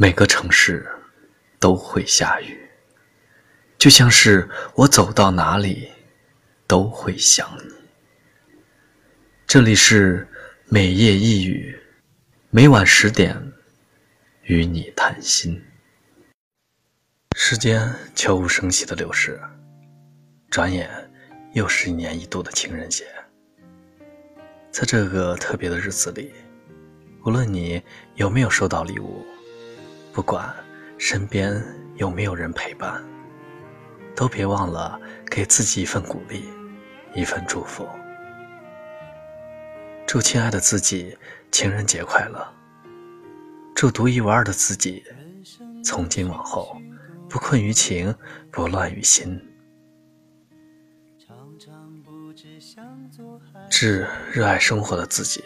[0.00, 0.88] 每个城市
[1.58, 2.56] 都会下雨，
[3.76, 5.90] 就像是我走到哪里
[6.68, 7.74] 都会想你。
[9.44, 10.28] 这里是
[10.66, 11.76] 每夜一语，
[12.50, 13.36] 每晚十点
[14.42, 15.60] 与你谈心。
[17.36, 19.40] 时间悄无声息的流逝，
[20.48, 20.88] 转眼
[21.54, 23.04] 又是一年一度的情人节。
[24.70, 26.32] 在这个特别的日子里，
[27.26, 27.82] 无论你
[28.14, 29.26] 有没有收到礼物。
[30.18, 30.52] 不管
[30.98, 33.00] 身边有没有人陪伴，
[34.16, 36.48] 都别忘了给自己一份鼓励，
[37.14, 37.88] 一份祝福。
[40.08, 41.16] 祝亲爱的自己
[41.52, 42.44] 情人节快乐！
[43.76, 45.04] 祝独一无二的自己，
[45.84, 46.76] 从今往后
[47.30, 48.12] 不困于情，
[48.50, 49.40] 不乱于心。
[53.70, 55.44] 致热爱生活的自己，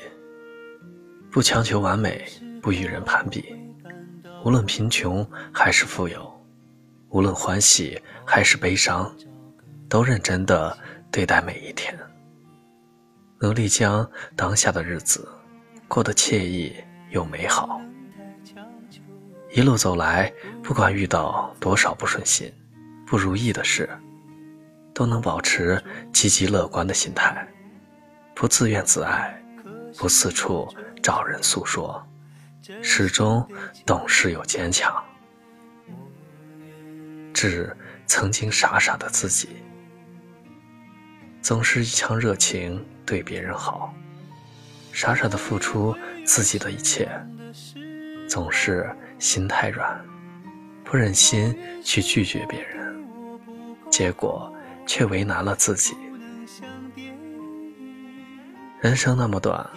[1.30, 2.26] 不强求完美，
[2.62, 3.54] 不与人攀比。
[4.44, 6.44] 无论贫穷还是富有，
[7.10, 9.14] 无论欢喜还是悲伤，
[9.88, 10.76] 都认真的
[11.12, 11.96] 对待每一天，
[13.38, 15.28] 努力将当下的日子
[15.86, 16.74] 过得惬意
[17.10, 17.80] 又美好。
[19.52, 22.52] 一路走来，不管遇到多少不顺心、
[23.06, 23.88] 不如意的事，
[24.92, 25.80] 都能保持
[26.12, 27.46] 积极乐观的心态，
[28.34, 29.40] 不自怨自艾，
[29.96, 30.66] 不四处
[31.00, 32.04] 找人诉说。
[32.82, 33.46] 始终
[33.84, 35.02] 懂事又坚强，
[37.34, 39.48] 致曾经傻傻的自己，
[41.40, 43.92] 总是一腔热情对别人好，
[44.92, 47.10] 傻傻的付出自己的一切，
[48.28, 48.88] 总是
[49.18, 50.00] 心太软，
[50.84, 53.04] 不忍心去拒绝别人，
[53.90, 54.54] 结果
[54.86, 55.96] 却为难了自己。
[58.80, 59.68] 人生那么短，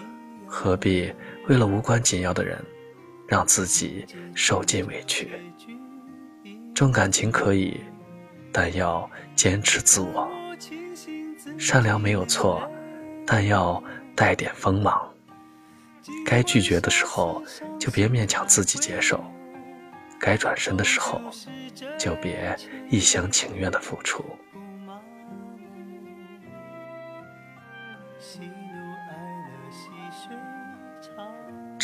[0.46, 1.12] 何必
[1.48, 2.64] 为了无关紧要的人？
[3.28, 5.32] 让自己受尽委屈，
[6.74, 7.80] 重感情可以，
[8.52, 10.30] 但要坚持自我。
[11.58, 12.70] 善良没有错，
[13.26, 13.84] 但要
[14.16, 15.12] 带点锋芒。
[16.26, 17.44] 该拒绝的时候，
[17.80, 19.18] 就别勉强自己接受；
[20.20, 21.20] 该转身的时候，
[21.98, 22.56] 就别
[22.90, 24.24] 一厢情愿的付出。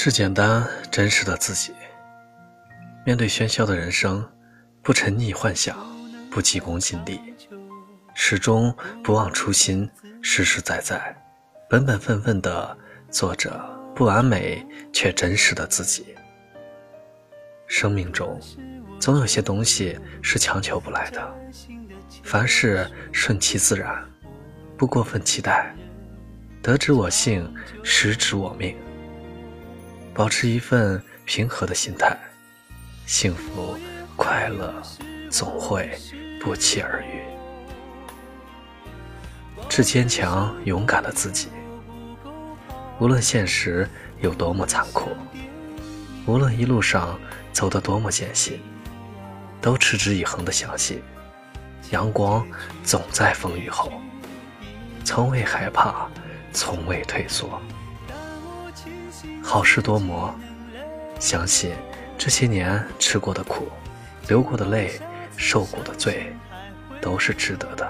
[0.04, 1.76] 是简单真实的自己。
[3.06, 4.28] 面对喧嚣的人生，
[4.82, 5.78] 不沉溺幻想，
[6.32, 7.22] 不急功近利，
[8.16, 9.88] 始终不忘初心，
[10.20, 11.16] 实实在在、
[11.70, 12.76] 本本分分的
[13.12, 13.64] 做着
[13.94, 16.16] 不完美却真实的自己。
[17.68, 18.42] 生命中，
[19.00, 21.36] 总有些东西是强求不来的，
[22.24, 24.04] 凡事顺其自然，
[24.76, 25.76] 不过分期待，
[26.60, 28.76] 得之我幸，失之我命。
[30.14, 32.18] 保持一份平和的心态，
[33.06, 33.78] 幸福
[34.16, 34.74] 快乐
[35.30, 35.98] 总会
[36.40, 37.22] 不期而遇。
[39.70, 41.48] 致坚强勇敢的自己，
[43.00, 43.88] 无论现实
[44.20, 45.12] 有多么残酷，
[46.26, 47.18] 无论一路上
[47.54, 48.60] 走得多么艰辛，
[49.62, 51.02] 都持之以恒的相信，
[51.92, 52.46] 阳光
[52.84, 53.94] 总在风雨后，
[55.06, 56.10] 从未害怕，
[56.52, 57.62] 从未退缩。
[59.44, 60.34] 好事多磨，
[61.20, 61.72] 相信
[62.18, 63.68] 这些年吃过的苦、
[64.28, 65.00] 流过的泪、
[65.36, 66.36] 受过的罪，
[67.02, 67.90] 都是值得的。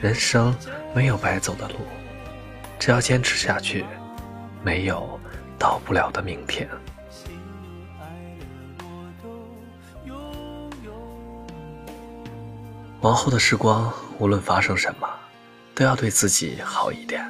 [0.00, 0.54] 人生
[0.94, 1.76] 没有白走的路，
[2.78, 3.84] 只要坚持下去，
[4.62, 5.18] 没有
[5.58, 6.68] 到不了的明天。
[13.00, 15.08] 往后的时光，无论发生什么，
[15.74, 17.24] 都要对自己好一点。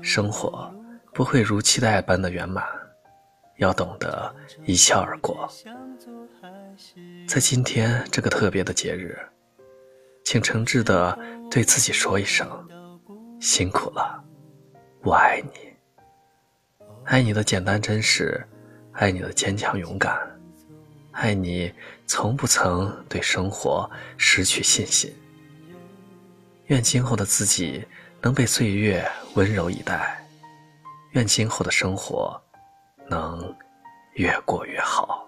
[0.00, 0.72] 生活。
[1.18, 2.64] 不会如期待般的圆满，
[3.56, 4.32] 要懂得
[4.66, 5.52] 一笑而过。
[7.26, 9.18] 在今天这个特别的节日，
[10.22, 11.18] 请诚挚的
[11.50, 12.48] 对自己说一声：
[13.40, 14.22] 辛苦了，
[15.02, 18.40] 我爱你，爱你的简单真实，
[18.92, 20.16] 爱你的坚强勇敢，
[21.10, 21.74] 爱你
[22.06, 25.12] 从不曾对生活失去信心。
[26.66, 27.84] 愿今后的自己
[28.22, 29.04] 能被岁月
[29.34, 30.24] 温柔以待。
[31.12, 32.40] 愿今后的生活
[33.08, 33.54] 能
[34.14, 35.27] 越过越好。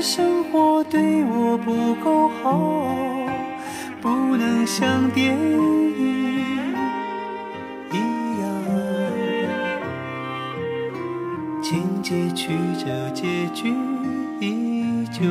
[0.00, 2.58] 生活对我不够好，
[4.00, 5.92] 不能像电影
[7.90, 7.96] 一
[8.40, 8.48] 样，
[11.62, 13.74] 情节曲折，结局
[14.40, 15.26] 依旧。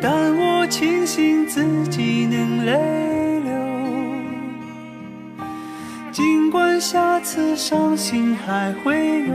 [0.00, 3.52] 但我庆幸自己能泪流。
[6.10, 9.34] 尽管下次伤心还会有，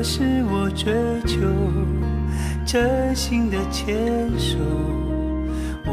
[0.00, 0.90] 可是我追
[1.26, 1.36] 求
[2.64, 3.94] 真心的牵
[4.38, 4.56] 手，
[5.84, 5.92] 我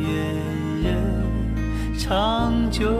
[0.00, 0.08] 愿
[0.82, 2.90] 人长久。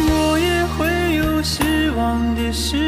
[0.00, 2.87] 我也会有失望的时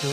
[0.00, 0.08] 感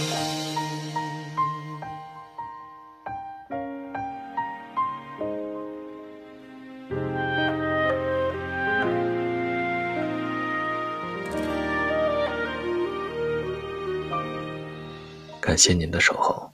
[15.58, 16.47] 谢您的守候。